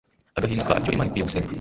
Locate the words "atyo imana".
0.75-1.09